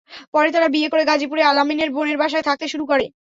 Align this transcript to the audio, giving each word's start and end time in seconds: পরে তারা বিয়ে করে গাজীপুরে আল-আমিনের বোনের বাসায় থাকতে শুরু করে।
পরে 0.33 0.49
তারা 0.51 0.67
বিয়ে 0.67 0.89
করে 0.89 1.03
গাজীপুরে 1.05 1.41
আল-আমিনের 1.43 1.89
বোনের 1.95 2.17
বাসায় 2.21 2.45
থাকতে 2.47 2.65
শুরু 2.67 2.85
করে। 2.87 3.05